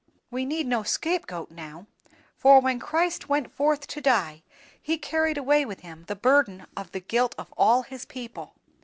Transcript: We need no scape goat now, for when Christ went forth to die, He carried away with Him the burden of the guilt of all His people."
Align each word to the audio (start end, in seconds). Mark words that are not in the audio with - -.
We 0.31 0.45
need 0.45 0.65
no 0.65 0.81
scape 0.81 1.27
goat 1.27 1.51
now, 1.51 1.85
for 2.35 2.59
when 2.59 2.79
Christ 2.79 3.29
went 3.29 3.51
forth 3.53 3.85
to 3.85 4.01
die, 4.01 4.41
He 4.81 4.97
carried 4.97 5.37
away 5.37 5.63
with 5.63 5.81
Him 5.81 6.05
the 6.07 6.15
burden 6.15 6.65
of 6.75 6.91
the 6.91 6.99
guilt 6.99 7.35
of 7.37 7.53
all 7.55 7.83
His 7.83 8.05
people." 8.05 8.55